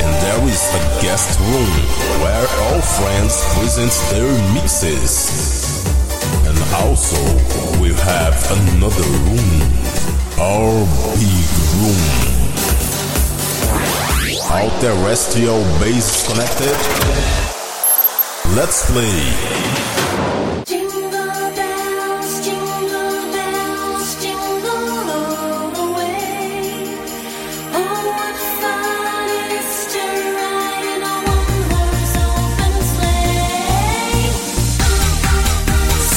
And 0.00 0.08
there 0.24 0.48
is 0.48 0.62
a 0.72 0.82
guest 1.02 1.38
room 1.40 1.72
where 2.22 2.46
all 2.64 2.80
friends 2.80 3.44
present 3.54 3.92
their 4.10 4.32
mixes. 4.54 5.84
And 6.48 6.56
also, 6.80 7.20
we 7.82 7.92
have 7.92 8.34
another 8.50 9.08
room, 9.28 9.60
our 10.40 10.72
big 11.20 11.48
room. 11.84 12.30
All 14.50 14.70
terrestrial 14.80 15.62
base 15.78 16.26
connected. 16.26 16.76
Let's 18.56 18.90
play. 18.90 20.39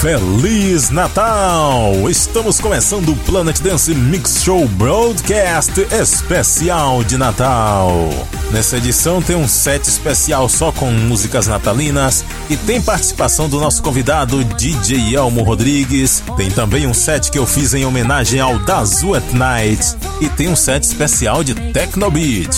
Feliz 0.04 0.90
Natal! 0.90 2.10
Estamos 2.10 2.60
começando 2.60 3.14
o 3.14 3.16
Planet 3.16 3.58
Dance 3.62 3.96
Mix 3.96 4.44
Show 4.44 4.68
Broadcast 4.68 5.80
especial 5.94 7.06
de 7.06 7.18
Natal. 7.18 8.10
Nessa 8.52 8.76
edição 8.76 9.22
tem 9.22 9.38
um 9.38 9.48
set 9.48 9.88
especial 9.88 10.50
só 10.50 10.74
com 10.74 10.92
músicas 10.92 11.48
natalinas 11.48 12.26
e 12.50 12.58
tem 12.58 12.82
participação 12.82 13.48
do 13.48 13.62
nosso 13.62 13.82
convidado 13.82 14.44
DJ 14.44 15.16
Elmo 15.16 15.42
Rodrigues. 15.42 16.22
Tem 16.36 16.52
também 16.52 16.86
um 16.86 16.94
set 16.94 17.32
que 17.32 17.40
eu 17.40 17.46
fiz 17.46 17.74
em 17.74 17.86
homenagem 17.86 18.42
ao 18.42 18.60
Dazu 18.60 19.16
at 19.16 19.32
Night 19.32 19.96
e 20.20 20.28
tem 20.28 20.50
um 20.50 20.56
set 20.58 20.84
especial 20.84 21.46
de 21.46 21.56
Techno 21.72 22.12
Beat. 22.12 22.54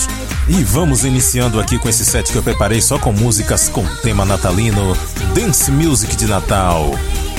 E 0.47 0.63
vamos 0.63 1.05
iniciando 1.05 1.59
aqui 1.59 1.77
com 1.77 1.87
esse 1.87 2.05
set 2.05 2.31
que 2.31 2.37
eu 2.39 2.43
preparei 2.43 2.81
só 2.81 2.97
com 2.97 3.11
músicas 3.11 3.69
com 3.69 3.85
tema 4.01 4.25
natalino, 4.25 4.97
Dance 5.35 5.69
Music 5.69 6.15
de 6.15 6.25
Natal. 6.25 6.89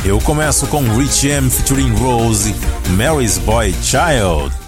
Eu 0.07 0.21
começo 0.21 0.69
com 0.69 0.85
Rich 0.97 1.27
M 1.27 1.51
featuring 1.51 1.93
Rose, 1.97 2.55
Mary's 2.97 3.39
Boy 3.39 3.75
Child. 3.83 4.66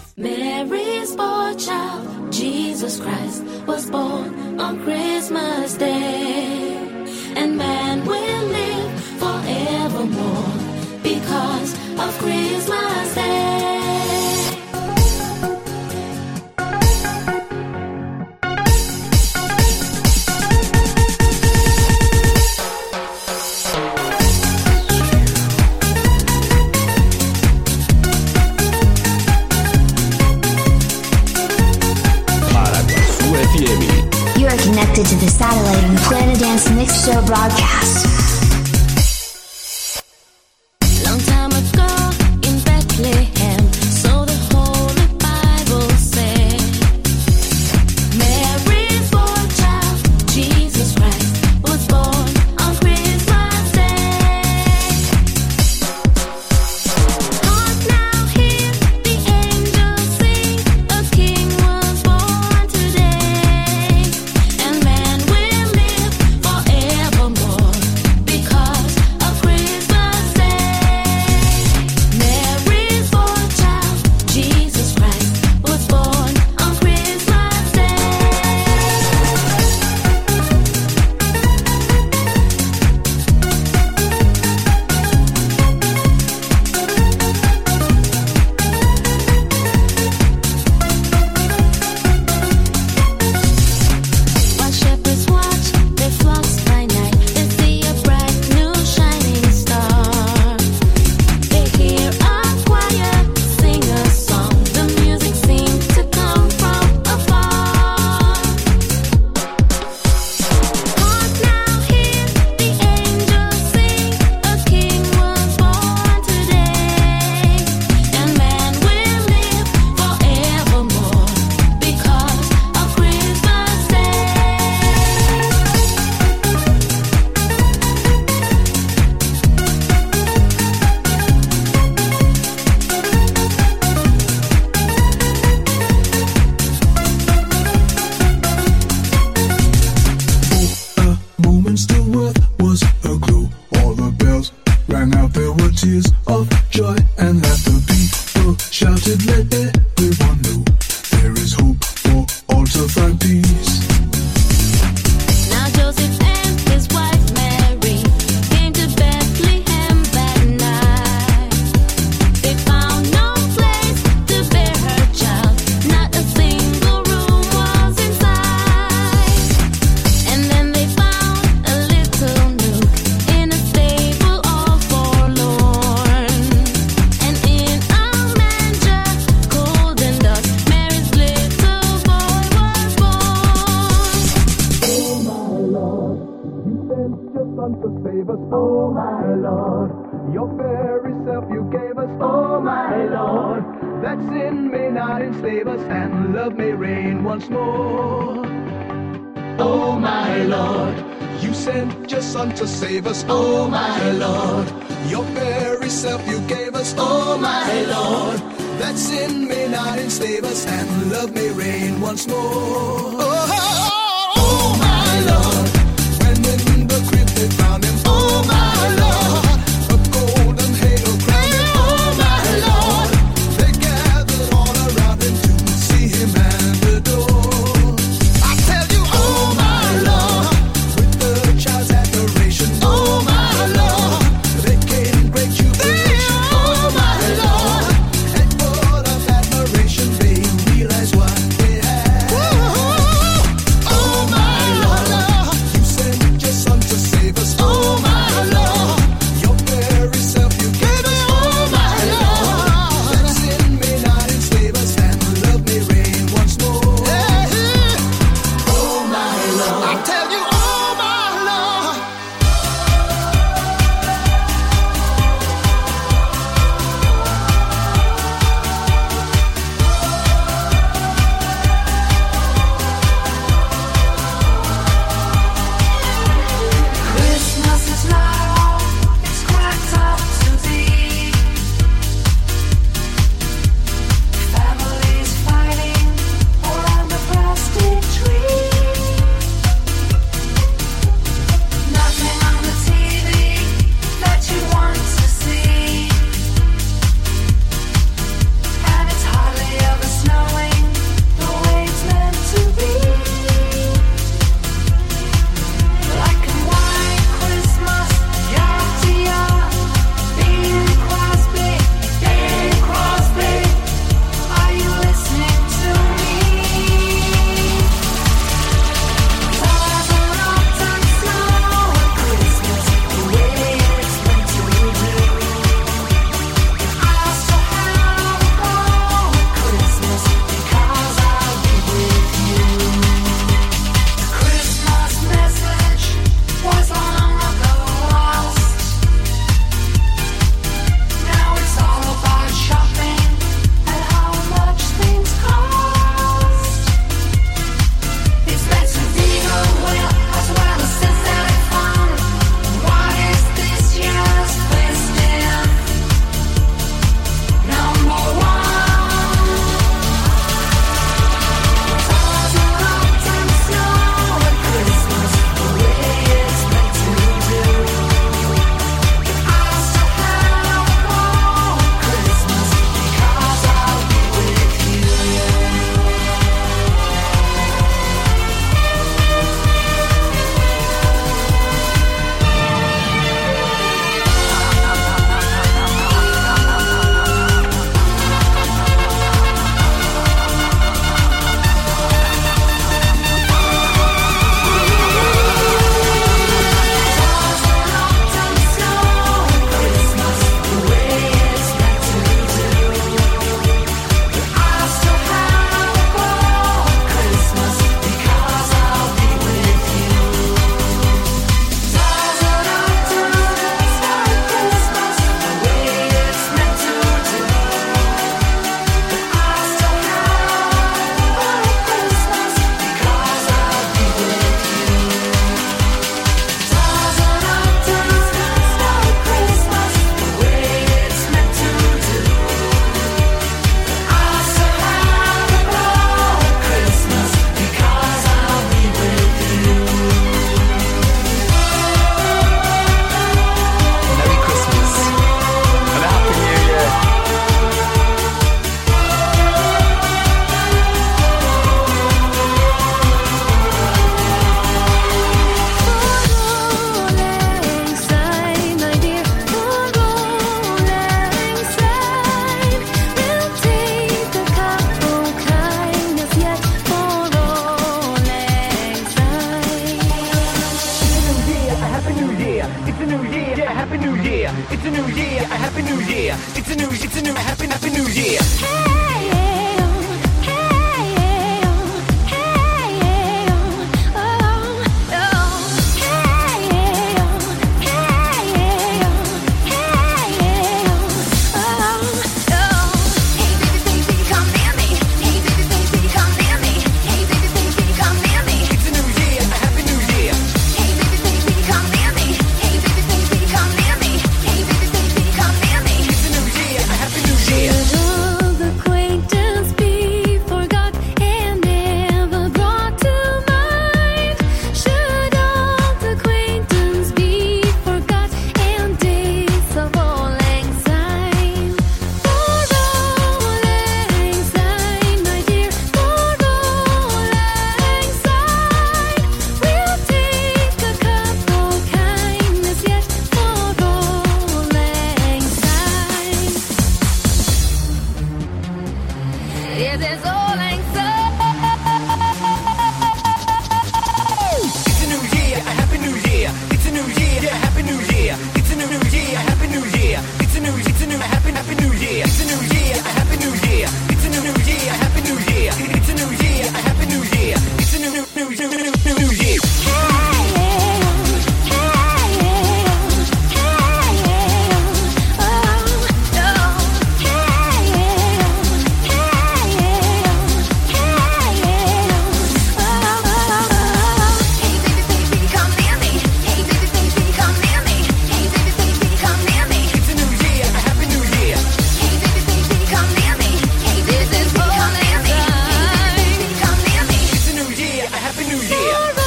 Yeah. 588.88 589.17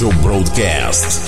Show 0.00 0.10
Broadcast. 0.22 1.19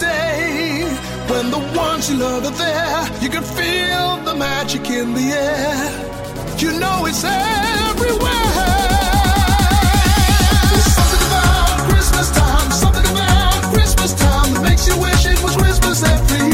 day 0.00 0.82
when 1.30 1.50
the 1.50 1.62
ones 1.76 2.10
you 2.10 2.16
love 2.16 2.44
are 2.44 2.56
there. 2.66 3.22
You 3.22 3.28
can 3.28 3.44
feel 3.44 4.16
the 4.24 4.34
magic 4.34 4.88
in 4.90 5.14
the 5.14 5.28
air. 5.32 5.76
You 6.58 6.70
know 6.80 7.06
it's 7.06 7.22
everywhere. 7.24 8.52
There's 10.70 10.90
something 10.98 11.24
about 11.30 11.78
Christmas 11.88 12.28
time, 12.30 12.70
something 12.84 13.06
about 13.12 13.62
Christmas 13.74 14.12
time 14.14 14.54
that 14.54 14.62
makes 14.62 14.86
you 14.88 14.96
wish 14.98 15.26
it 15.26 15.42
was 15.42 15.56
Christmas 15.56 16.02
every 16.02 16.49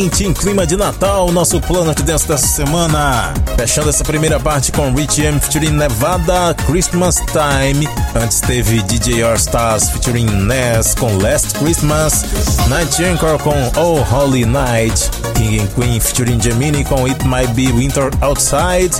Mente 0.00 0.24
em 0.24 0.32
clima 0.32 0.66
de 0.66 0.78
Natal, 0.78 1.30
nosso 1.30 1.60
Planet 1.60 2.00
Dance 2.00 2.26
desta 2.26 2.38
semana. 2.38 3.34
Fechando 3.54 3.90
essa 3.90 4.02
primeira 4.02 4.40
parte 4.40 4.72
com 4.72 4.94
Rich 4.94 5.22
M 5.22 5.38
featuring 5.38 5.72
Nevada, 5.72 6.54
Christmas 6.66 7.16
Time. 7.16 7.86
Antes 8.14 8.40
teve 8.40 8.80
DJ 8.84 9.22
R 9.22 9.36
Stars 9.36 9.90
featuring 9.90 10.24
Ness 10.24 10.94
com 10.94 11.18
Last 11.18 11.54
Christmas, 11.58 12.24
Night 12.68 13.04
Anchor 13.04 13.38
com 13.40 13.52
Oh 13.78 14.02
Holy 14.10 14.46
Night, 14.46 15.10
King 15.34 15.60
and 15.60 15.66
Queen 15.74 16.00
featuring 16.00 16.40
Gemini 16.40 16.82
com 16.82 17.06
It 17.06 17.22
Might 17.26 17.52
Be 17.52 17.70
Winter 17.70 18.10
Outside, 18.22 18.96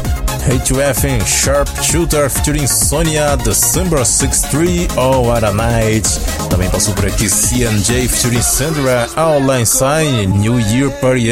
a2F 0.50 1.24
Sharp 1.24 1.68
Shooter 1.80 2.28
featuring 2.28 2.66
Sonia, 2.66 3.36
December 3.36 4.04
63, 4.04 4.88
Oh 4.96 5.28
What 5.28 5.44
a 5.44 5.52
Night. 5.52 6.08
Também 6.50 6.68
passou 6.68 6.92
por 6.94 7.06
aqui 7.06 7.28
CNJ 7.28 8.08
featuring 8.08 8.42
Sandra, 8.42 9.08
All 9.14 9.40
Sign, 9.64 10.26
New 10.26 10.58
Year 10.58 10.90
Party 11.00 11.30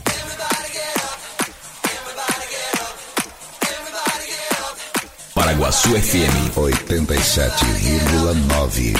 Paraguaçu 5.33 5.89
FM 5.89 6.51
87,9. 6.55 8.95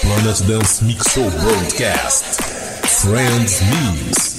Planet 0.00 0.40
Dance 0.42 0.84
Mix 0.84 1.12
Show 1.12 1.28
Broadcast. 1.30 2.24
Friends 2.84 3.60
Miss. 3.60 4.37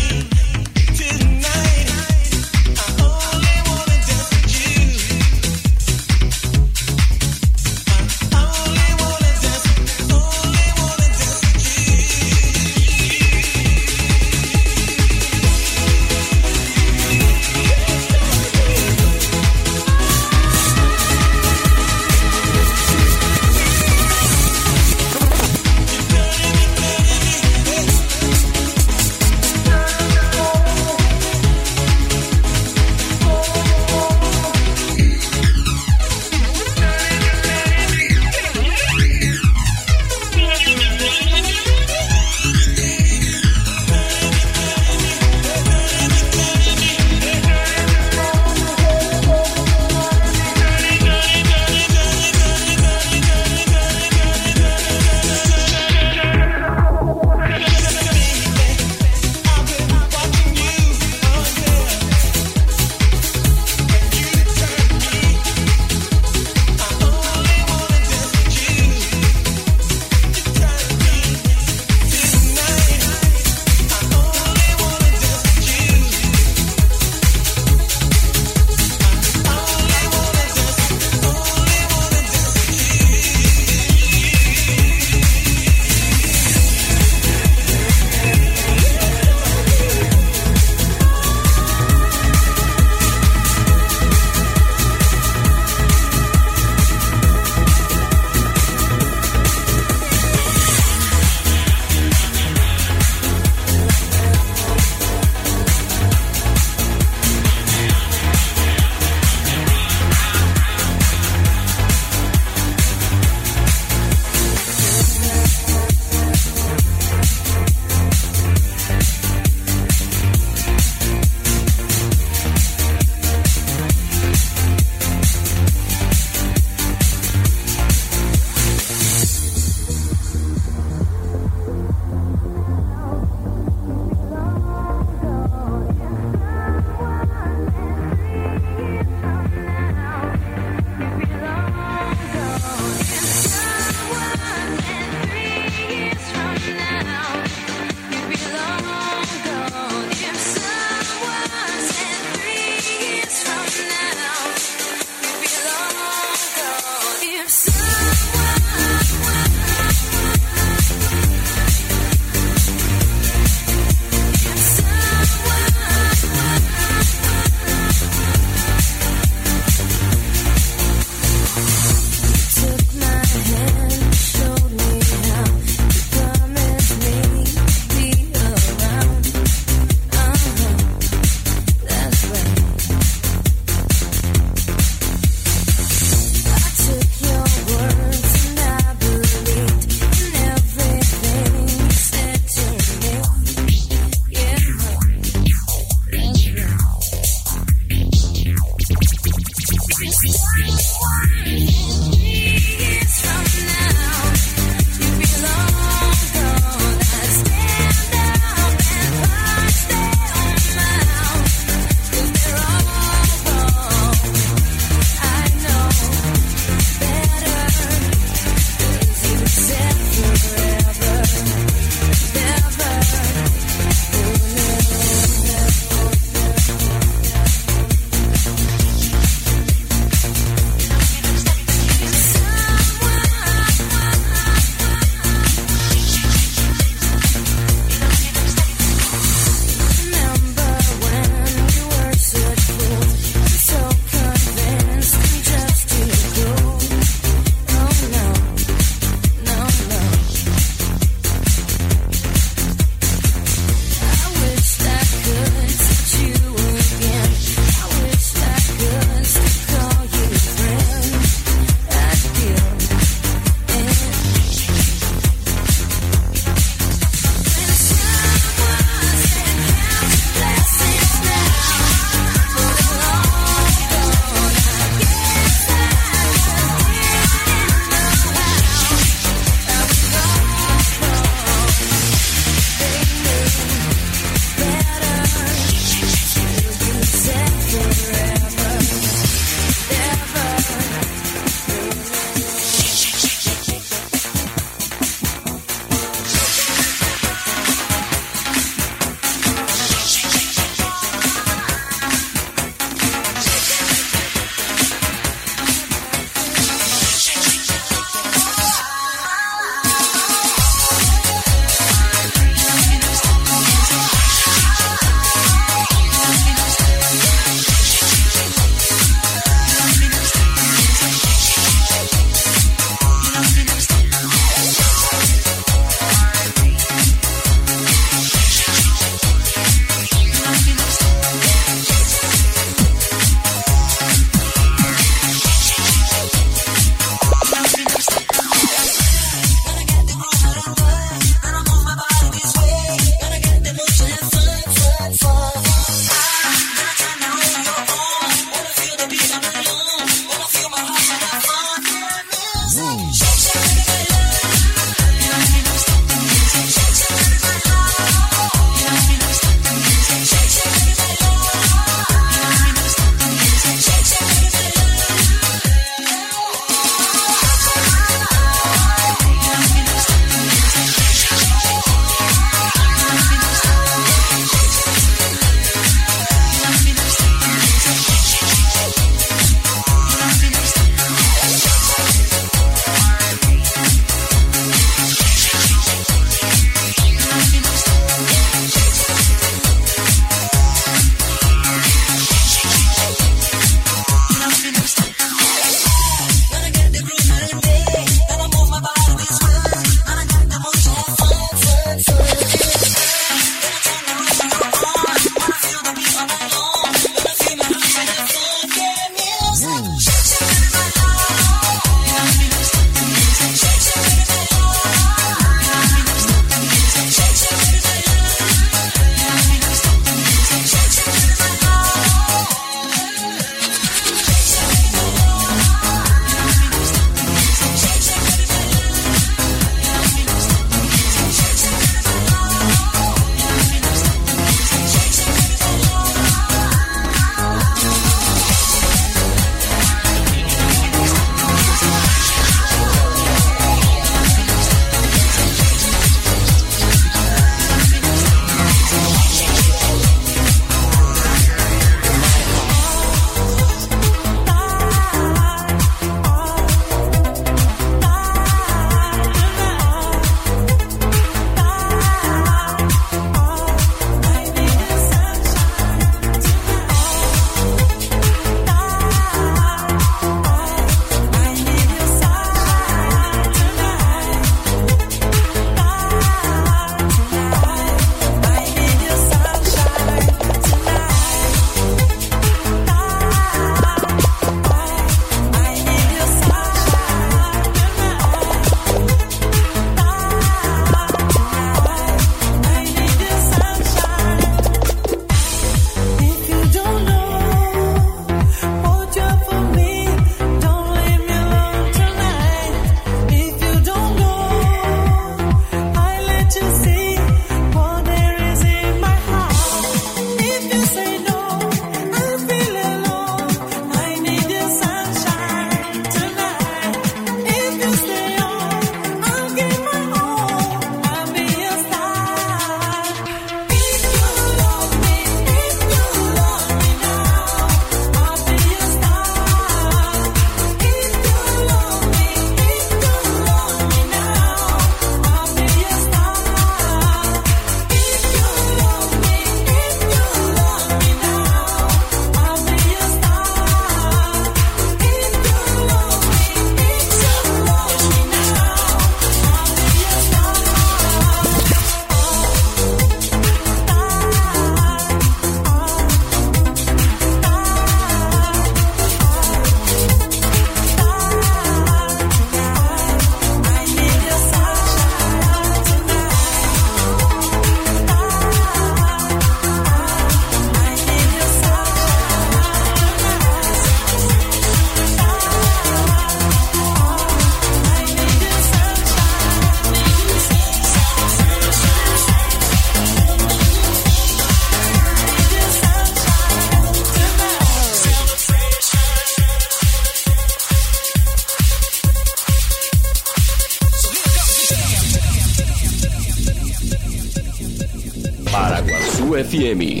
FM. 599.58 600.00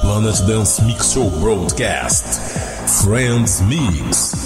Planet 0.00 0.36
Dance 0.48 0.80
Mix 0.86 1.12
Show 1.12 1.28
Broadcast. 1.40 3.04
Friends 3.04 3.60
Mix. 3.62 4.37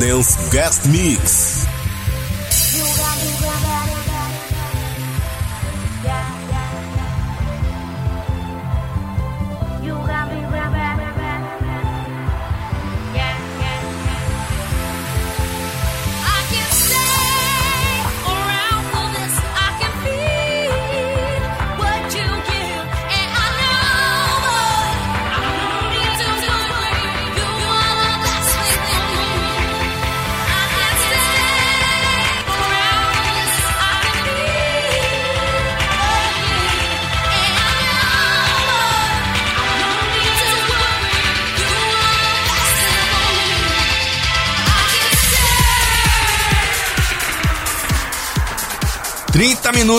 Dance 0.00 0.36
Guest 0.50 0.86
Mix. 0.88 1.03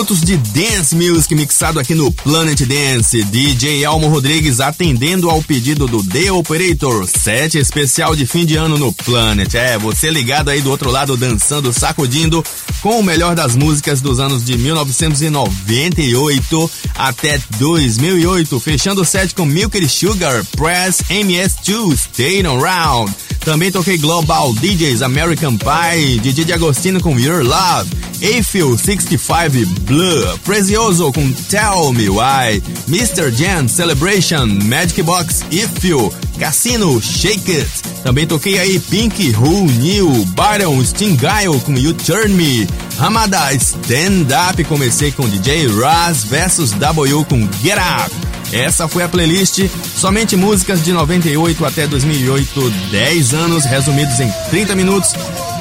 Minutos 0.06 0.20
de 0.20 0.36
dance 0.36 0.94
music 0.94 1.34
mixado 1.34 1.80
aqui 1.80 1.92
no 1.92 2.12
Planet 2.12 2.60
Dance. 2.60 3.24
DJ 3.24 3.84
Elmo 3.84 4.06
Rodrigues 4.06 4.60
atendendo 4.60 5.28
ao 5.28 5.42
pedido 5.42 5.88
do 5.88 6.00
The 6.04 6.30
Operator. 6.30 7.08
Set 7.08 7.58
especial 7.58 8.14
de 8.14 8.24
fim 8.24 8.46
de 8.46 8.54
ano 8.54 8.78
no 8.78 8.92
Planet. 8.92 9.52
É, 9.54 9.76
você 9.76 10.08
ligado 10.08 10.48
aí 10.48 10.60
do 10.60 10.70
outro 10.70 10.92
lado 10.92 11.16
dançando, 11.16 11.72
sacudindo 11.72 12.44
com 12.80 13.00
o 13.00 13.02
melhor 13.02 13.34
das 13.34 13.56
músicas 13.56 14.00
dos 14.00 14.20
anos 14.20 14.44
de 14.44 14.56
1998 14.56 16.70
até 16.94 17.40
2008. 17.58 18.60
Fechando 18.60 19.00
o 19.00 19.04
set 19.04 19.34
com 19.34 19.44
Milky 19.44 19.88
Sugar, 19.88 20.44
Press, 20.56 21.02
MS2, 21.10 21.96
Stay 21.96 22.46
Around. 22.46 23.12
Também 23.46 23.70
toquei 23.70 23.96
Global 23.96 24.52
DJs 24.54 25.02
American 25.02 25.56
Pie, 25.56 26.18
DJ 26.18 26.44
de 26.44 26.52
Agostino 26.52 27.00
com 27.00 27.16
Your 27.16 27.44
Love, 27.44 27.88
Eiffel 28.20 28.76
65 28.76 29.80
Blue, 29.82 30.38
Prezioso 30.44 31.12
com 31.12 31.32
Tell 31.32 31.92
Me 31.92 32.08
Why, 32.08 32.62
Mr. 32.88 33.30
Jan 33.30 33.68
Celebration, 33.68 34.46
Magic 34.64 35.02
Box 35.02 35.44
If 35.50 35.84
You, 35.84 36.12
Cassino 36.38 37.00
Shake 37.00 37.50
It. 37.50 37.70
Também 38.02 38.26
toquei 38.26 38.58
aí 38.58 38.78
Pink 38.78 39.34
Who 39.36 39.66
New, 39.80 40.24
Byron 40.26 40.84
Stingale 40.84 41.60
com 41.60 41.76
You 41.76 41.94
Turn 41.94 42.34
Me, 42.34 42.66
Hamada 42.98 43.52
Stand 43.54 44.28
Up. 44.50 44.62
Comecei 44.64 45.12
com 45.12 45.28
DJ 45.28 45.68
Raz 45.68 46.24
versus 46.24 46.72
W 46.72 47.24
com 47.24 47.48
Get 47.62 47.78
Up. 47.78 48.26
Essa 48.52 48.86
foi 48.86 49.02
a 49.02 49.08
playlist, 49.08 49.68
somente 49.98 50.36
músicas 50.36 50.84
de 50.84 50.92
98 50.92 51.64
até 51.64 51.86
2008, 51.86 52.70
10 52.92 53.34
anos 53.34 53.64
resumidos 53.64 54.20
em 54.20 54.30
30 54.50 54.74
minutos. 54.76 55.10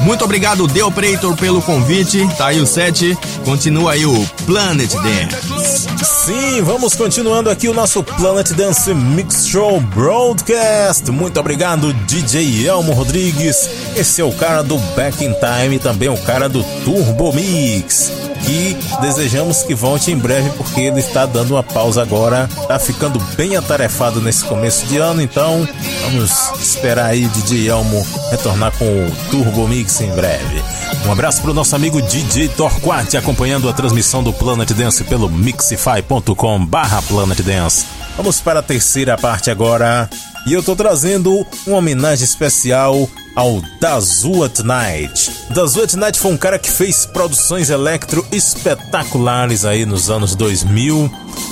Muito 0.02 0.24
obrigado, 0.24 0.68
The 0.68 0.84
Operator, 0.84 1.36
pelo 1.36 1.62
convite. 1.62 2.28
Tá 2.38 2.48
aí 2.48 2.60
o 2.60 2.66
set, 2.66 3.18
continua 3.43 3.93
aí 3.93 4.06
o 4.06 4.26
Planet 4.46 4.91
Dance. 4.93 5.88
Sim, 6.04 6.62
vamos 6.62 6.96
continuando 6.96 7.50
aqui 7.50 7.68
o 7.68 7.74
nosso 7.74 8.04
Planet 8.04 8.52
Dance 8.52 8.93
Mix 8.93 9.48
Show 9.48 9.80
Broadcast. 9.80 11.10
Muito 11.12 11.39
obrigado, 11.39 11.93
DJ 12.06 12.68
Elmo 12.68 12.93
Rodrigues. 12.93 13.70
Esse 13.96 14.22
é 14.22 14.24
o 14.24 14.32
cara 14.32 14.64
do 14.64 14.78
Back 14.96 15.24
in 15.24 15.34
Time 15.34 15.76
e 15.76 15.80
também 15.80 16.10
o 16.10 16.18
cara 16.18 16.50
do 16.50 16.64
Turbo 16.84 17.34
Mix. 17.34 18.24
E 18.48 18.78
desejamos 19.02 19.64
que 19.64 19.74
volte 19.74 20.12
em 20.12 20.18
breve 20.18 20.50
porque 20.52 20.82
ele 20.82 21.00
está 21.00 21.26
dando 21.26 21.52
uma 21.52 21.64
pausa 21.64 22.02
agora. 22.02 22.48
Tá 22.68 22.78
ficando 22.78 23.20
bem 23.36 23.56
atarefado 23.56 24.22
nesse 24.22 24.44
começo 24.46 24.86
de 24.86 24.98
ano, 24.98 25.22
então 25.22 25.68
vamos 26.04 26.52
esperar 26.60 27.08
aí 27.08 27.28
DJ 27.28 27.70
Elmo 27.70 28.06
retornar 28.30 28.72
com 28.78 28.86
o 28.86 29.12
Turbo 29.32 29.68
Mix 29.68 30.02
em 30.02 30.12
breve. 30.14 30.64
Um 31.06 31.12
abraço 31.12 31.42
pro 31.42 31.54
nosso 31.54 31.76
amigo 31.76 32.02
DJ 32.02 32.50
Torquati 32.50 33.18
acompanhando 33.18 33.70
a 33.70 33.74
transmissão 33.74 34.24
do 34.24 34.34
Planet 34.34 34.72
Dance 34.72 35.04
pelo 35.04 35.30
mixify.com 35.30 36.66
barra 36.66 37.02
Planet 37.02 37.42
Dance. 37.42 37.86
Vamos 38.18 38.40
para 38.40 38.60
a 38.60 38.64
terceira 38.64 39.18
parte 39.18 39.52
agora. 39.52 40.10
E 40.46 40.54
eu 40.54 40.62
tô 40.62 40.76
trazendo 40.76 41.46
uma 41.66 41.78
homenagem 41.78 42.24
especial 42.24 43.10
ao 43.36 43.62
Dazu 43.82 44.43
at 44.43 44.60
Night. 44.60 45.32
Dazu 45.50 45.82
at 45.82 45.93
Night 45.96 46.20
foi 46.20 46.32
um 46.32 46.38
cara 46.38 46.60
que 46.60 46.70
fez 46.70 47.06
produções 47.06 47.70
electro 47.70 48.26
espetaculares 48.32 49.66
aí 49.66 49.86
nos 49.86 50.10
anos 50.10 50.36
2000. 50.36 51.12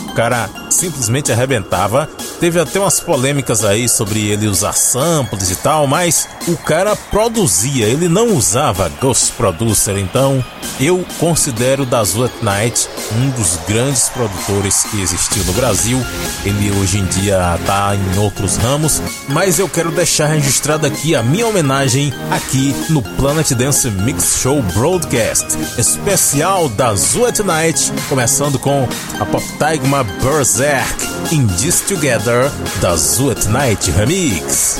O 0.10 0.14
cara 0.14 0.48
simplesmente 0.70 1.32
arrebentava. 1.32 2.08
Teve 2.40 2.60
até 2.60 2.80
umas 2.80 3.00
polêmicas 3.00 3.64
aí 3.64 3.90
sobre 3.90 4.28
ele 4.28 4.48
usar 4.48 4.74
samples 4.74 5.50
e 5.50 5.56
tal, 5.56 5.88
mas 5.88 6.28
o 6.48 6.56
cara 6.58 6.96
produzia, 6.96 7.88
ele 7.88 8.08
não 8.08 8.36
usava 8.36 8.92
Ghost 9.02 9.32
Producer, 9.34 9.98
então 9.98 10.44
eu 10.80 11.06
considero 11.20 11.86
Dazu 11.86 12.26
at 12.26 12.34
Night 12.42 12.88
um 13.16 13.30
dos 13.30 13.58
grandes 13.68 14.10
produtores 14.10 14.84
que 14.84 15.02
existiu 15.02 15.44
no 15.46 15.54
Brasil. 15.54 16.04
Ele 16.44 16.72
hoje 16.80 17.00
em 17.00 17.06
dia 17.06 17.58
tá 17.66 17.96
em 17.96 18.20
outros 18.20 18.58
ramos, 18.58 18.83
mas 19.30 19.60
eu 19.60 19.70
quero 19.70 19.92
deixar 19.92 20.28
registrado 20.28 20.86
aqui 20.86 21.16
a 21.16 21.24
minha 21.24 21.48
homenagem 21.48 22.14
aqui 22.32 22.76
no 22.90 23.02
Planet 23.02 23.52
Dance 23.54 23.90
Mix 23.90 24.40
Show 24.42 24.62
Broadcast, 24.74 25.46
especial 25.78 26.70
Dazu 26.70 27.26
at 27.26 27.40
Night, 27.40 27.92
começando 28.10 28.60
com 28.60 28.88
a 29.20 29.26
Pop 29.26 29.46
Tagma 29.58 30.04
Berserk 30.04 31.04
in 31.32 31.48
This 31.48 31.82
Together 31.82 32.52
da 32.82 32.94
at 32.94 33.46
Night 33.48 33.92
Remix. 33.92 34.80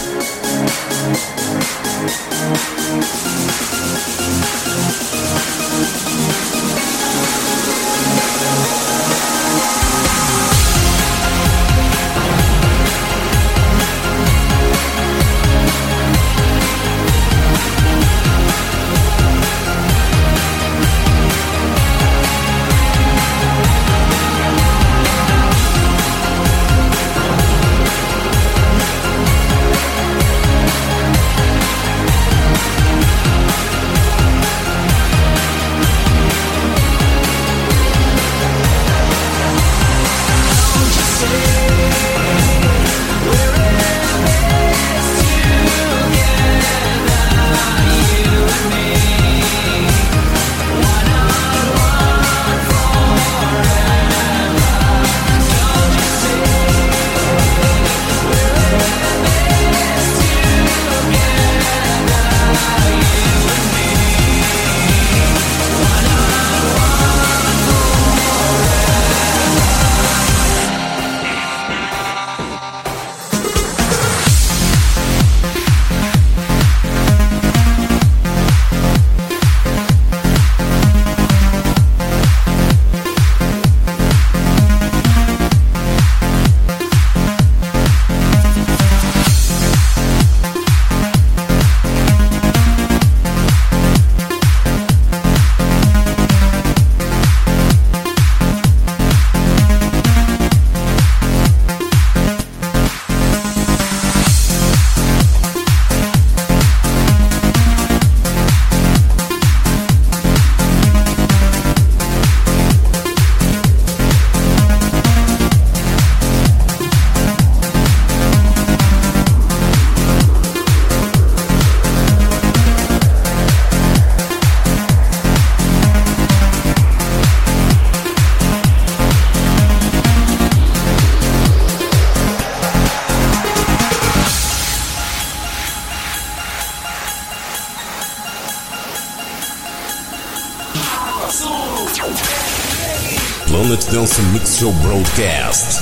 Show 144.64 144.72
Broadcast 144.82 145.73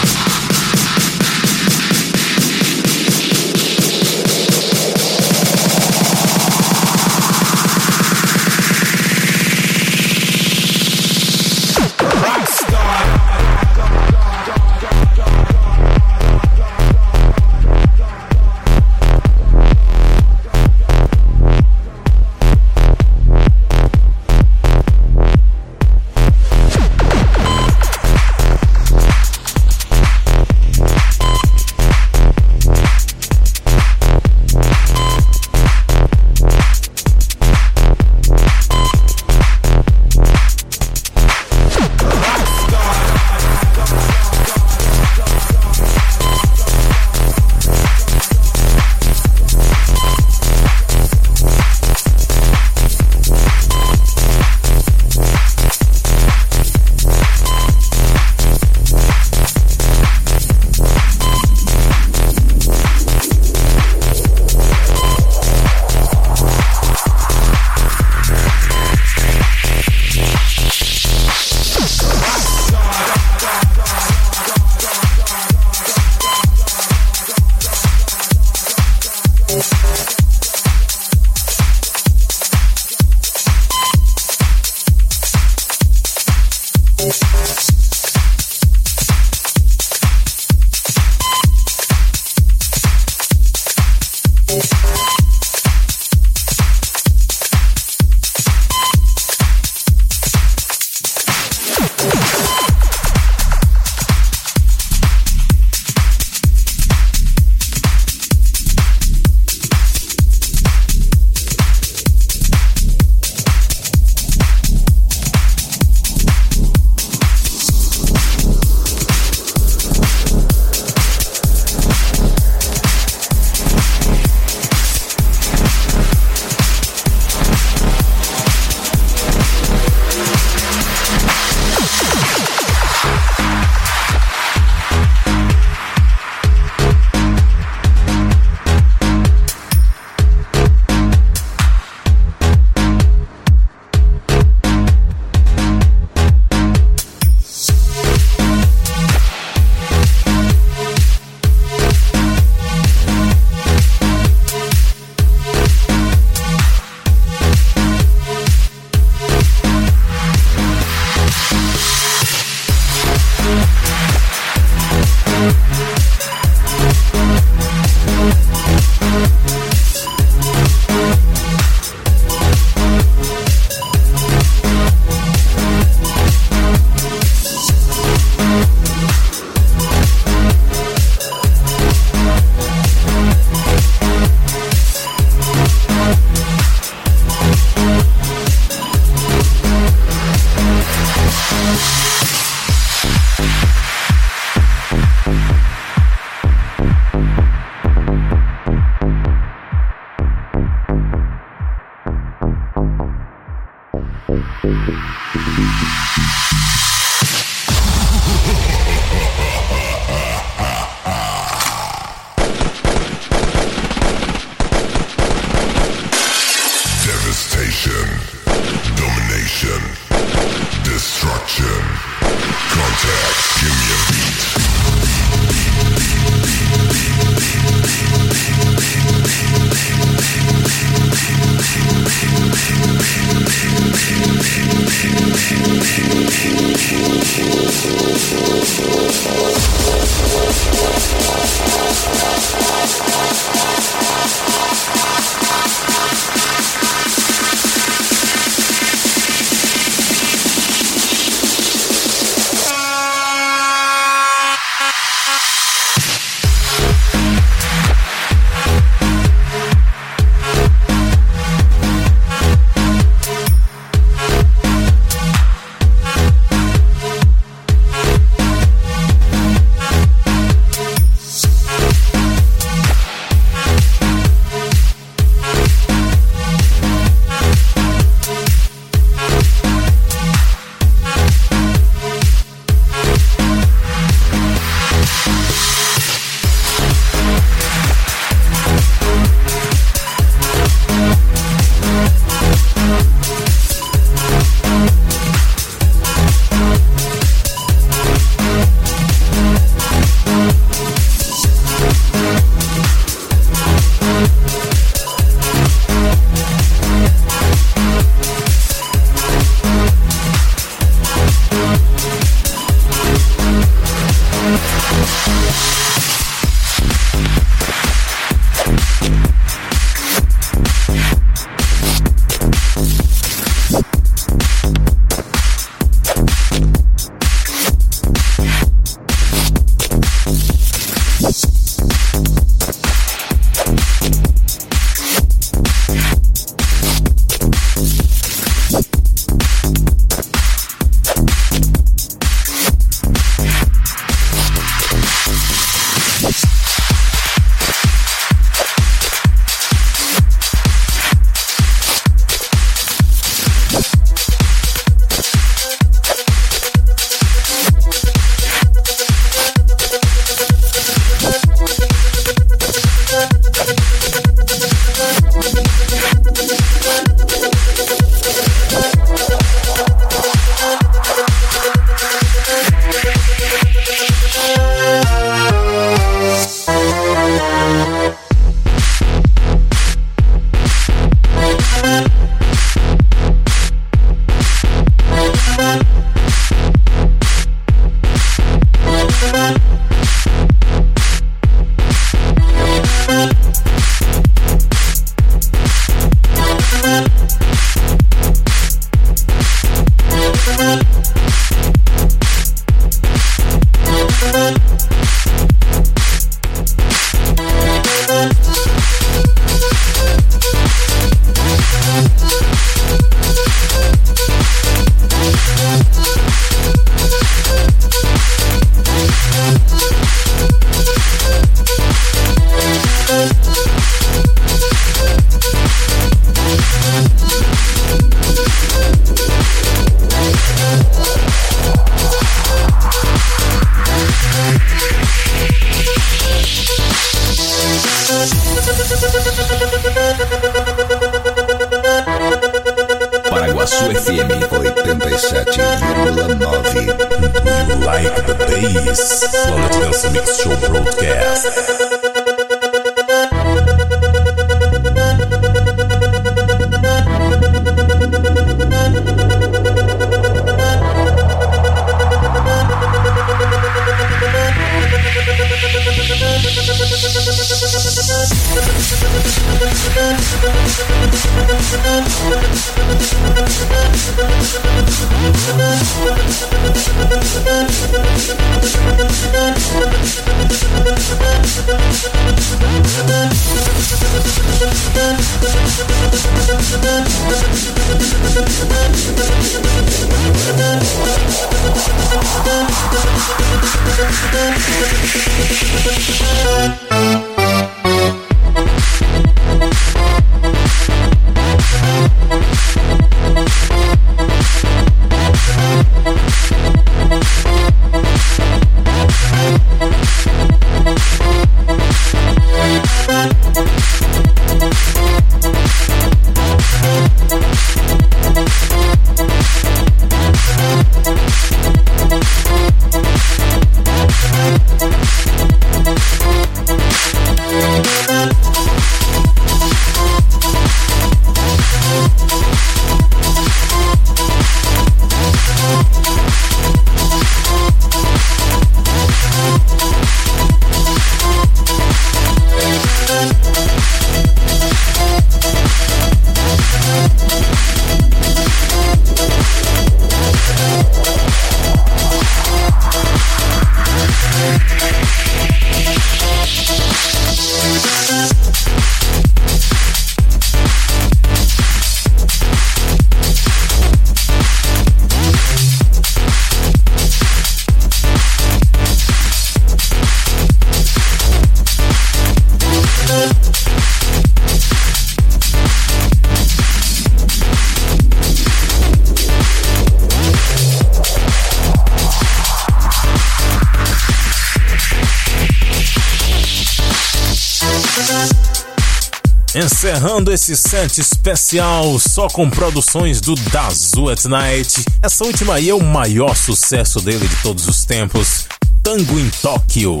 Encerrando 590.16 590.32
esse 590.32 590.56
set 590.56 590.98
especial 590.98 591.98
só 591.98 592.26
com 592.28 592.48
produções 592.48 593.20
do 593.20 593.34
Dazu 593.34 594.08
at 594.08 594.24
Night. 594.24 594.82
Essa 595.02 595.24
última 595.24 595.56
aí 595.56 595.68
é 595.68 595.74
o 595.74 595.82
maior 595.82 596.34
sucesso 596.34 597.02
dele 597.02 597.28
de 597.28 597.36
todos 597.42 597.68
os 597.68 597.84
tempos, 597.84 598.46
Tango 598.82 599.20
em 599.20 599.28
Tóquio. 599.42 600.00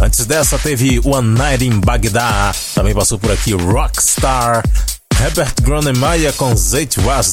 Antes 0.00 0.26
dessa 0.26 0.58
teve 0.58 1.00
One 1.04 1.38
Night 1.38 1.64
in 1.64 1.78
Baghdad, 1.78 2.56
também 2.74 2.92
passou 2.92 3.20
por 3.20 3.30
aqui 3.30 3.52
Rockstar, 3.52 4.64
Herbert 5.20 5.54
Grönemeyer 5.62 6.32
com 6.32 6.56
Zait 6.56 6.98
Was 6.98 7.30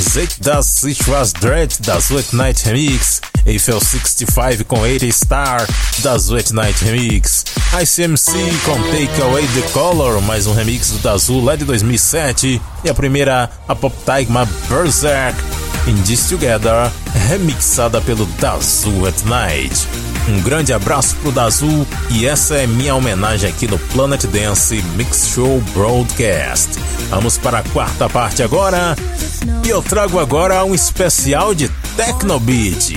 Zait 0.00 0.40
das 0.40 0.84
It 0.84 1.10
Was 1.10 1.32
Dread 1.32 1.76
da 1.80 2.00
Sweat 2.00 2.34
Night 2.34 2.64
Remix, 2.64 3.20
Eiffel 3.44 3.80
65 3.80 4.64
com 4.64 4.80
80 4.80 5.12
Star 5.12 5.66
da 5.98 6.16
Sweat 6.16 6.54
Night 6.54 6.82
Remix, 6.84 7.35
ICMC 7.82 8.32
com 8.64 8.82
Take 8.84 9.20
Away 9.20 9.46
the 9.48 9.60
Color, 9.72 10.22
mais 10.22 10.46
um 10.46 10.54
remix 10.54 10.92
do 10.92 10.98
Dazu 10.98 11.40
lá 11.40 11.56
de 11.56 11.66
2007, 11.66 12.60
e 12.82 12.88
a 12.88 12.94
primeira, 12.94 13.50
a 13.68 13.74
Pop 13.74 13.94
Tigma 14.06 14.48
Berserk 14.66 15.38
In 15.86 16.00
This 16.02 16.26
Together, 16.26 16.90
remixada 17.28 18.00
pelo 18.00 18.24
Dazu 18.40 19.06
at 19.06 19.22
Night. 19.26 19.86
Um 20.26 20.40
grande 20.40 20.72
abraço 20.72 21.16
pro 21.16 21.30
Dazu 21.30 21.86
e 22.08 22.24
essa 22.24 22.54
é 22.54 22.66
minha 22.66 22.94
homenagem 22.94 23.50
aqui 23.50 23.68
no 23.68 23.78
Planet 23.78 24.24
Dance 24.24 24.82
Mix 24.96 25.28
Show 25.34 25.60
Broadcast. 25.74 26.70
Vamos 27.10 27.36
para 27.36 27.58
a 27.58 27.62
quarta 27.62 28.08
parte 28.08 28.42
agora 28.42 28.96
e 29.66 29.68
eu 29.68 29.82
trago 29.82 30.18
agora 30.18 30.64
um 30.64 30.74
especial 30.74 31.54
de 31.54 31.68
Tecnobeat. 31.94 32.96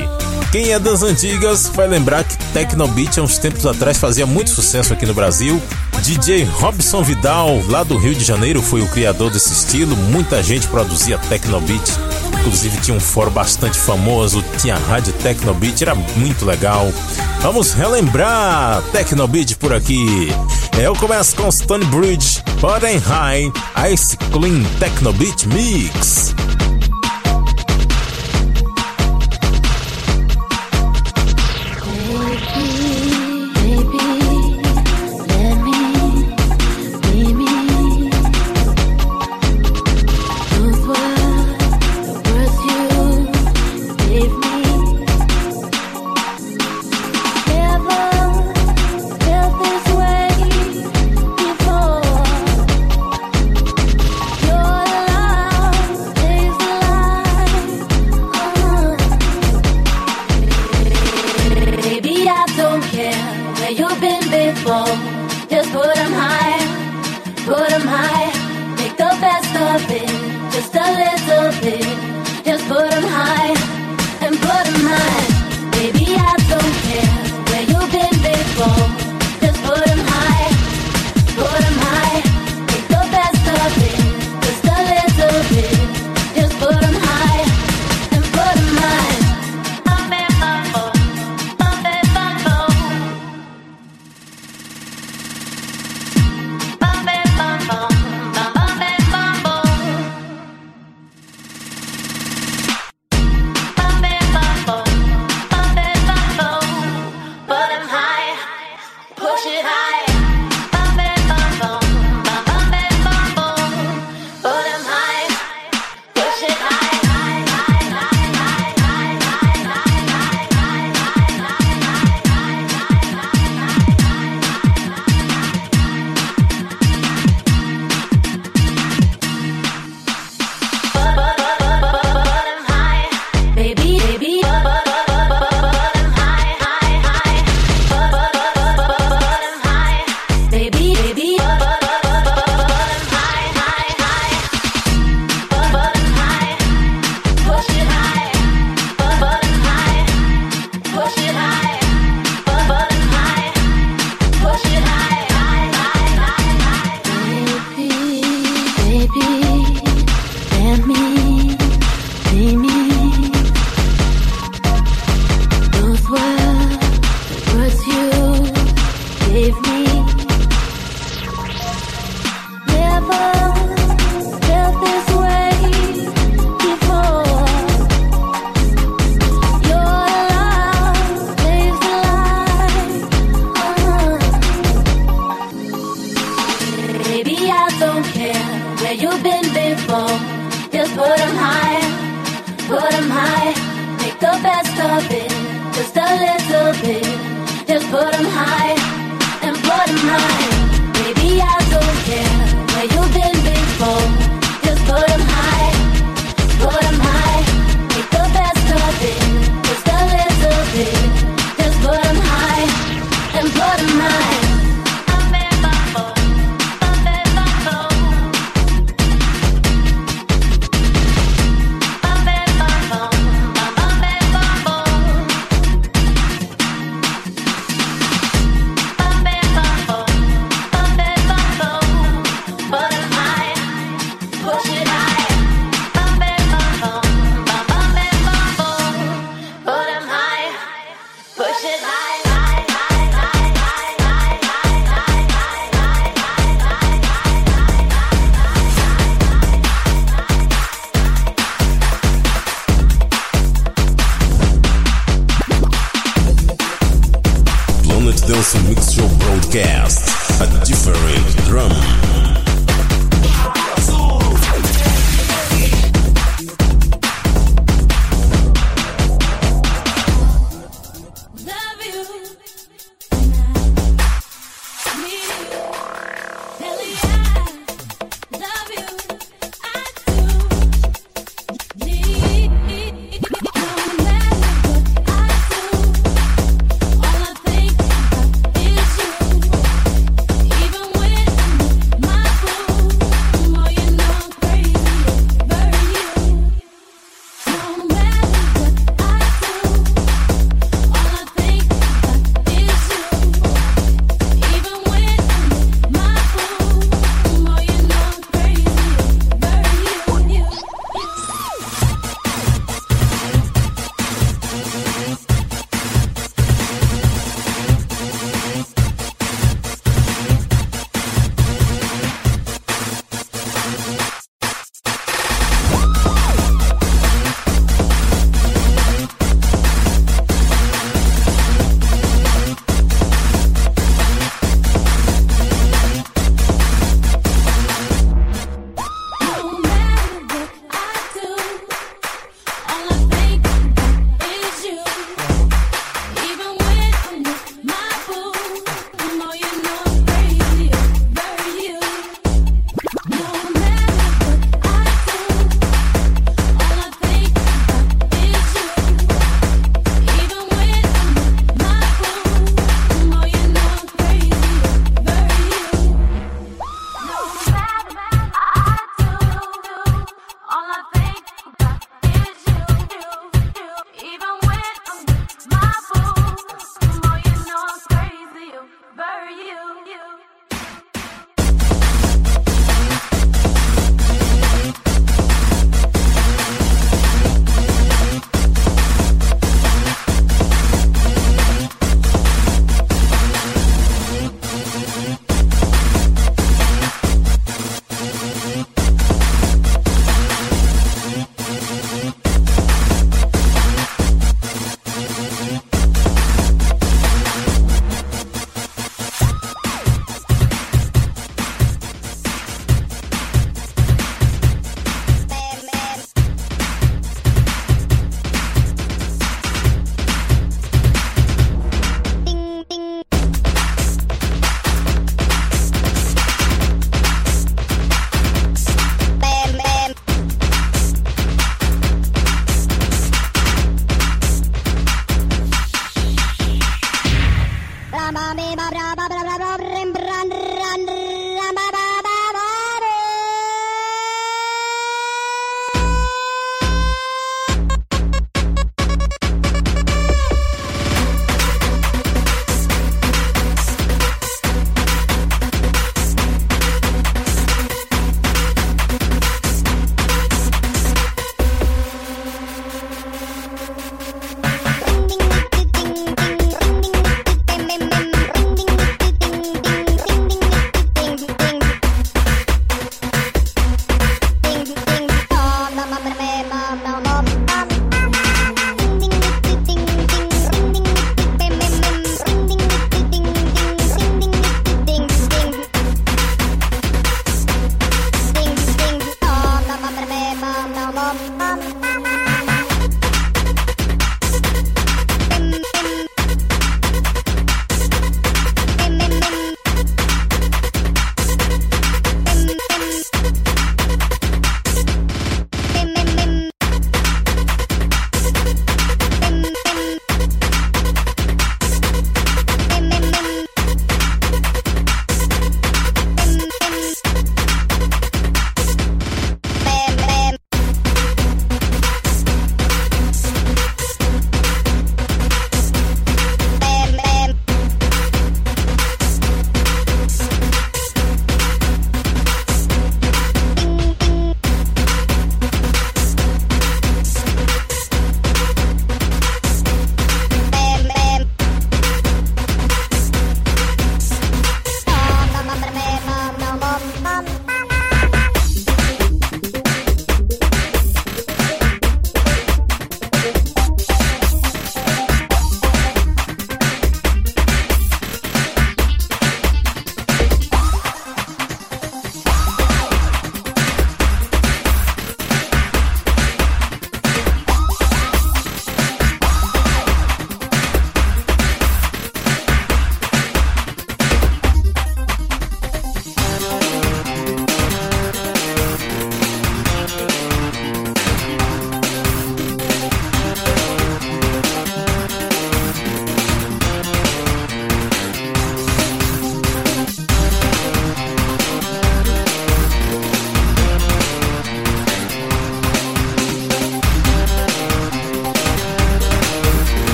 Quem 0.51 0.71
é 0.71 0.79
das 0.79 1.03
antigas 1.03 1.69
vai 1.69 1.87
lembrar 1.87 2.23
que 2.23 2.35
Tecnobeat 2.53 3.19
há 3.19 3.23
uns 3.23 3.37
tempos 3.37 3.67
atrás 3.67 3.99
fazia 3.99 4.25
muito 4.25 4.49
sucesso 4.49 4.91
aqui 4.91 5.05
no 5.05 5.13
Brasil. 5.13 5.61
DJ 6.01 6.43
Robson 6.43 7.03
Vidal, 7.03 7.61
lá 7.67 7.83
do 7.83 7.97
Rio 7.97 8.15
de 8.15 8.23
Janeiro, 8.23 8.59
foi 8.59 8.81
o 8.81 8.87
criador 8.87 9.29
desse 9.29 9.53
estilo. 9.53 9.95
Muita 9.95 10.41
gente 10.41 10.67
produzia 10.67 11.19
Tecnobeat. 11.19 11.91
Inclusive 12.39 12.81
tinha 12.81 12.97
um 12.97 12.99
fórum 12.99 13.29
bastante 13.29 13.77
famoso, 13.77 14.43
tinha 14.57 14.75
a 14.75 14.79
rádio 14.79 15.13
Tecnobeat, 15.13 15.83
era 15.83 15.93
muito 15.93 16.45
legal. 16.45 16.91
Vamos 17.41 17.73
relembrar 17.73 18.81
Tecnobeat 18.91 19.55
por 19.57 19.71
aqui. 19.71 20.33
Eu 20.81 20.95
começo 20.95 21.35
com 21.35 21.51
Stone 21.51 21.85
Bridge, 21.85 22.41
Bottom 22.59 22.97
High, 23.05 23.51
Ice 23.93 24.17
Clean 24.31 24.63
Tecnobeat 24.79 25.47
Mix. 25.47 26.33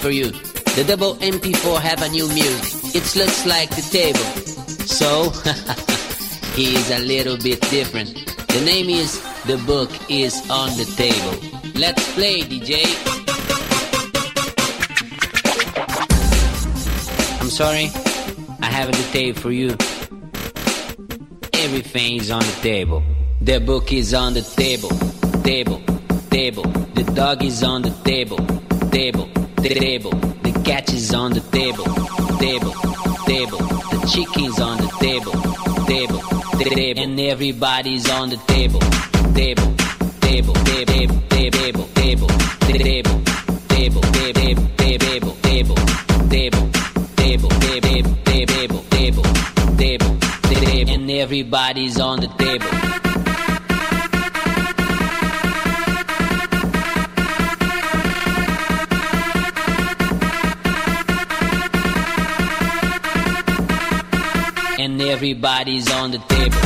for 0.00 0.10
you. 0.10 0.30
The 0.76 0.84
double 0.86 1.14
MP4 1.16 1.80
have 1.80 2.00
a 2.02 2.08
new 2.08 2.26
music. 2.28 2.94
It 2.94 3.14
looks 3.16 3.44
like 3.44 3.68
the 3.70 3.82
table. 3.82 4.24
So, 4.86 5.30
he 6.56 6.74
is 6.74 6.90
a 6.90 6.98
little 7.00 7.36
bit 7.36 7.60
different. 7.68 8.14
The 8.48 8.62
name 8.64 8.88
is 8.88 9.20
The 9.44 9.58
Book 9.66 9.90
is 10.08 10.34
on 10.50 10.70
the 10.78 10.86
Table. 10.96 11.36
Let's 11.78 12.02
play, 12.14 12.40
DJ. 12.40 12.86
I'm 17.40 17.50
sorry, 17.50 17.90
I 18.62 18.66
have 18.66 18.90
the 18.92 19.06
tape 19.12 19.36
for 19.36 19.52
you. 19.52 19.70
Everything 21.52 22.16
is 22.16 22.30
on 22.30 22.40
the 22.40 22.58
table. 22.62 23.02
The 23.42 23.60
book 23.60 23.92
is 23.92 24.14
on 24.14 24.32
the 24.32 24.42
table, 24.42 24.90
table, 25.42 25.82
table. 26.30 26.64
The 26.94 27.04
dog 27.14 27.44
is 27.44 27.62
on 27.62 27.82
the 27.82 27.90
table, 28.04 28.38
table 28.90 29.28
table. 29.68 30.10
The 30.10 30.52
catch 30.64 30.92
is 30.92 31.12
on 31.12 31.32
the 31.32 31.40
table, 31.40 31.84
table, 32.38 32.72
table. 33.26 33.58
The 33.90 34.06
chicken's 34.10 34.60
on 34.60 34.78
the 34.78 34.88
table, 35.00 35.32
table, 35.86 36.20
table. 36.58 37.02
And 37.02 37.20
everybody's 37.20 38.08
on 38.10 38.30
the 38.30 38.36
table, 38.48 38.80
table, 39.34 39.74
table, 40.20 40.54
table, 40.54 41.22
table, 41.28 41.58
table, 41.58 41.88
table, 41.94 42.28
table, 42.74 43.16
table, 43.48 43.98
table, 44.38 44.66
table, 44.68 45.82
table, 46.28 46.62
table, 47.20 47.50
table, 47.50 48.16
table, 48.24 48.82
table, 48.90 49.24
table, 49.76 50.16
table. 50.48 50.90
And 50.94 51.10
everybody's 51.10 52.00
on 52.00 52.20
the 52.20 52.28
table. 52.28 52.79
everybody's 65.30 65.88
on 65.92 66.10
the 66.10 66.18
table. 66.18 66.56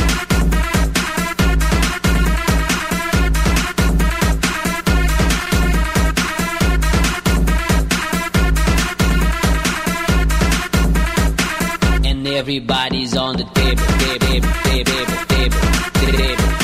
everybody's 12.27 13.15
on 13.15 13.37
the 13.37 13.43
table, 13.43 13.81
table, 13.85 14.41
table, 14.63 14.95
table, 15.27 15.55
table, 16.11 16.25
table. 16.25 16.55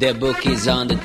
The 0.00 0.14
book 0.14 0.46
is 0.46 0.66
on 0.66 0.88
the 0.88 0.96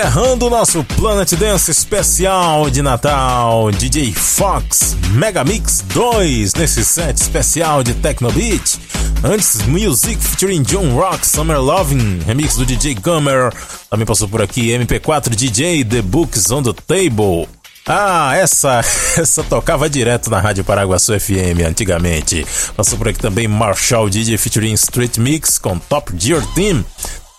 Encerrando 0.00 0.46
o 0.46 0.50
nosso 0.50 0.82
Planet 0.82 1.30
Dance 1.34 1.70
especial 1.70 2.70
de 2.70 2.80
Natal, 2.80 3.70
DJ 3.70 4.10
Fox 4.14 4.96
Mega 5.10 5.44
Mix 5.44 5.84
2 5.88 6.54
nesse 6.54 6.86
set 6.86 7.20
especial 7.20 7.82
de 7.82 7.92
Techno 7.92 8.32
Beat. 8.32 8.78
Antes, 9.22 9.60
Music 9.66 10.16
featuring 10.16 10.62
John 10.62 10.94
Rock, 10.94 11.26
Summer 11.26 11.60
Loving, 11.60 12.20
remix 12.24 12.56
do 12.56 12.64
DJ 12.64 12.94
Gummer. 12.94 13.52
Também 13.90 14.06
passou 14.06 14.26
por 14.26 14.40
aqui 14.40 14.68
MP4 14.70 15.34
DJ, 15.34 15.84
The 15.84 16.00
Books 16.00 16.50
on 16.50 16.62
the 16.62 16.72
Table. 16.72 17.46
Ah, 17.86 18.34
essa 18.34 18.80
essa 19.20 19.44
tocava 19.44 19.90
direto 19.90 20.30
na 20.30 20.40
Rádio 20.40 20.64
Paraguaçu 20.64 21.12
FM 21.20 21.60
antigamente. 21.68 22.46
Passou 22.74 22.96
por 22.96 23.08
aqui 23.08 23.18
também 23.18 23.46
Marshall 23.46 24.08
DJ 24.08 24.38
featuring 24.38 24.72
Street 24.72 25.18
Mix 25.18 25.58
com 25.58 25.78
Top 25.78 26.10
Gear 26.16 26.42
Team, 26.54 26.82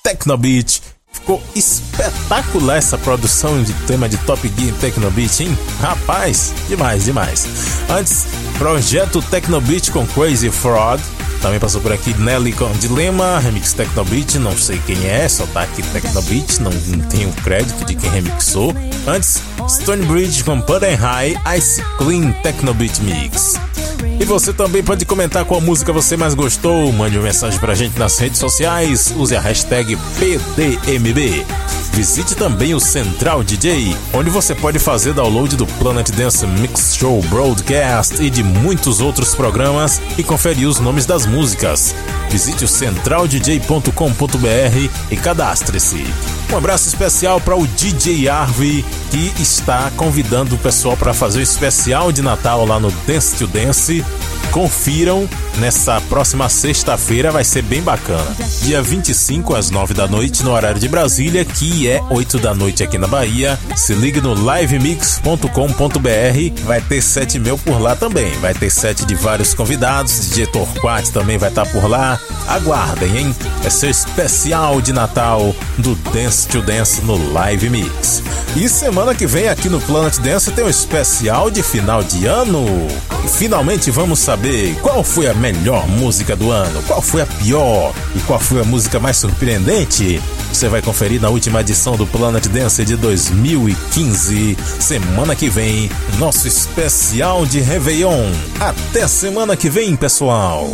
Techno 0.04 0.38
Beat. 0.38 1.01
Ficou 1.12 1.44
espetacular 1.54 2.78
essa 2.78 2.98
produção 2.98 3.62
de 3.62 3.74
tema 3.86 4.08
de 4.08 4.18
Top 4.20 4.42
Gear 4.58 4.70
em 4.70 4.74
Techno 4.80 5.12
Beat, 5.12 5.42
hein? 5.42 5.58
Rapaz, 5.80 6.54
demais, 6.68 7.04
demais. 7.04 7.48
Antes, 7.90 8.26
Projeto 8.58 9.22
Techno 9.22 9.60
Beat 9.60 9.92
com 9.92 10.08
Crazy 10.08 10.50
Frog. 10.50 11.02
Também 11.42 11.60
passou 11.60 11.82
por 11.82 11.92
aqui 11.92 12.14
Nelly 12.14 12.54
com 12.54 12.72
Dilema, 12.74 13.40
remix 13.40 13.74
Techno 13.74 14.06
Beat, 14.06 14.36
não 14.36 14.56
sei 14.56 14.80
quem 14.86 15.08
é, 15.08 15.28
só 15.28 15.46
tá 15.48 15.64
aqui 15.64 15.82
Techno 15.82 16.22
Beat, 16.22 16.60
não, 16.60 16.72
não 16.72 17.08
tenho 17.08 17.32
crédito 17.44 17.84
de 17.84 17.96
quem 17.96 18.12
remixou. 18.12 18.76
Antes, 19.08 19.42
Stonebridge 19.68 20.44
com 20.44 20.62
Pudding 20.62 20.94
High, 20.94 21.36
Ice 21.58 21.82
Clean 21.98 22.32
Techno 22.44 22.74
Beat 22.76 23.00
Mix. 23.00 23.60
E 24.20 24.24
você 24.24 24.54
também 24.54 24.84
pode 24.84 25.04
comentar 25.04 25.44
qual 25.46 25.60
música 25.60 25.92
você 25.92 26.16
mais 26.16 26.36
gostou. 26.36 26.92
Mande 26.94 27.18
uma 27.18 27.24
mensagem 27.24 27.60
pra 27.60 27.74
gente 27.74 27.98
nas 27.98 28.20
redes 28.20 28.38
sociais. 28.38 29.12
Use 29.18 29.36
a 29.36 29.42
hashtag 29.42 29.98
PDMB. 30.20 31.44
Visite 31.94 32.36
também 32.36 32.74
o 32.74 32.80
Central 32.80 33.44
DJ, 33.44 33.96
onde 34.14 34.30
você 34.30 34.56
pode 34.56 34.80
fazer 34.80 35.14
download 35.14 35.58
do 35.58 35.68
Planet 35.68 36.10
Dance 36.12 36.48
Mix 36.48 36.96
Show 36.96 37.22
Broadcast 37.24 38.24
e 38.24 38.30
de 38.30 38.44
muitos 38.44 39.02
outros 39.02 39.36
programas 39.36 40.02
e 40.18 40.24
conferir 40.24 40.70
os 40.70 40.80
nomes 40.80 41.06
das 41.06 41.26
músicas. 41.32 41.96
Visite 42.30 42.64
o 42.64 42.68
centraldj.com.br 42.68 44.90
e 45.10 45.18
cadastre-se. 45.18 46.06
Um 46.52 46.58
abraço 46.58 46.90
especial 46.90 47.40
para 47.40 47.56
o 47.56 47.66
DJ 47.66 48.28
Arvi, 48.28 48.86
que 49.10 49.32
está 49.42 49.90
convidando 49.96 50.56
o 50.56 50.58
pessoal 50.58 50.98
para 50.98 51.14
fazer 51.14 51.40
o 51.40 51.44
especial 51.44 52.12
de 52.12 52.22
Natal 52.22 52.66
lá 52.66 52.80
no 52.80 52.92
Dance 53.08 53.36
to 53.36 53.48
Dance. 53.48 54.04
Confiram 54.52 55.30
nessa 55.58 56.02
próxima 56.02 56.50
sexta-feira, 56.50 57.32
vai 57.32 57.46
ser 57.46 57.62
bem 57.62 57.82
bacana. 57.82 58.36
Dia 58.64 58.82
25 58.82 59.56
às 59.56 59.70
9 59.70 59.94
da 59.94 60.08
noite 60.08 60.44
no 60.44 60.52
horário 60.52 60.80
de 60.80 60.90
Brasília, 60.90 61.46
que 61.46 61.88
é 61.88 62.02
8 62.10 62.38
da 62.38 62.54
noite 62.54 62.84
aqui 62.84 62.98
na 62.98 63.08
Bahia. 63.08 63.58
Se 63.78 63.94
ligue 63.94 64.20
no 64.20 64.34
livemix.com.br, 64.34 66.66
vai 66.66 66.82
ter 66.82 67.02
set 67.02 67.40
meu 67.40 67.58
por 67.58 67.80
lá 67.80 67.96
também. 67.96 68.30
Vai 68.40 68.54
ter 68.54 68.70
set 68.70 69.06
de 69.06 69.16
vários 69.16 69.54
convidados, 69.54 70.30
DJ 70.30 70.48
Torquat 70.48 71.10
também 71.22 71.38
vai 71.38 71.50
estar 71.50 71.68
por 71.68 71.88
lá. 71.88 72.20
Aguardem, 72.48 73.16
hein? 73.16 73.36
É 73.64 73.70
seu 73.70 73.92
especial 73.92 74.82
de 74.82 74.92
Natal 74.92 75.56
do 75.78 75.94
Dance 76.12 76.48
to 76.48 76.64
Dance 76.64 77.00
no 77.04 77.32
Live 77.32 77.70
Mix. 77.70 78.24
E 78.56 78.68
semana 78.68 79.14
que 79.14 79.28
vem 79.28 79.48
aqui 79.48 79.70
no 79.70 79.80
Planet 79.80 80.18
Dance 80.18 80.52
tem 80.52 80.66
um 80.66 80.70
especial 80.70 81.52
de 81.52 81.62
final 81.62 82.04
de 82.04 82.26
ano. 82.26 82.66
E 83.24 83.28
finalmente 83.28 83.92
vamos 83.92 84.18
saber 84.18 84.76
qual 84.82 85.04
foi 85.04 85.28
a 85.28 85.34
melhor 85.36 85.88
música 85.88 86.36
do 86.36 86.50
ano, 86.50 86.82
qual 86.88 87.04
foi 87.04 87.22
a 87.22 87.26
pior 87.26 87.94
e 88.16 88.20
qual 88.22 88.40
foi 88.40 88.62
a 88.62 88.66
música 88.66 89.00
mais 89.00 89.18
surpreendente. 89.18 90.20
Você 90.52 90.68
vai 90.68 90.82
conferir 90.82 91.22
na 91.22 91.30
última 91.30 91.62
edição 91.62 91.96
do 91.96 92.08
Planet 92.08 92.48
Dance 92.48 92.84
de 92.84 92.96
2015. 92.96 94.58
Semana 94.80 95.36
que 95.36 95.50
vem, 95.50 95.90
nosso 96.18 96.48
especial 96.48 97.46
de 97.46 97.60
Réveillon. 97.60 98.32
Até 98.60 99.08
semana 99.08 99.56
que 99.56 99.70
vem, 99.70 99.96
pessoal. 99.96 100.68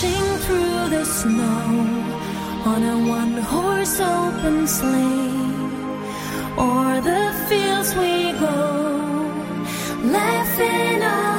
Through 0.00 0.90
the 0.90 1.04
snow 1.04 1.70
on 2.64 2.82
a 2.84 3.08
one 3.08 3.36
horse 3.38 3.98
open 3.98 4.68
sleigh. 4.68 5.32
O'er 6.56 7.00
the 7.00 7.34
fields 7.48 7.96
we 7.96 8.30
go, 8.38 8.56
laughing 10.04 11.02
all 11.02 11.37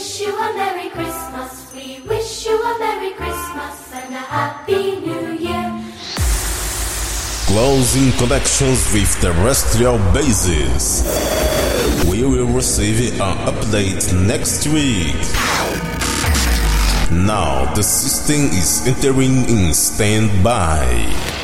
wish 0.00 0.20
you 0.22 0.34
a 0.34 0.54
Merry 0.54 0.88
Christmas. 0.88 1.74
We 1.74 2.00
wish 2.08 2.46
you 2.46 2.56
a 2.56 2.78
Merry 2.78 3.12
Christmas 3.12 3.92
and 3.92 4.14
a 4.14 4.18
Happy 4.18 4.96
New 4.96 5.32
Year. 5.32 5.84
Closing 7.44 8.10
connections 8.12 8.80
with 8.94 9.12
terrestrial 9.20 9.98
bases. 10.14 11.04
We 12.08 12.24
will 12.24 12.46
receive 12.46 13.20
an 13.20 13.36
update 13.44 14.08
next 14.26 14.66
week. 14.68 15.20
Now 17.12 17.70
the 17.74 17.82
system 17.82 18.56
is 18.56 18.86
entering 18.86 19.50
in 19.50 19.74
standby. 19.74 21.39